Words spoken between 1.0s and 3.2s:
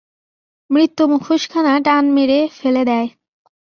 মুখোশখানা টান মেরে ফেলে দেয়।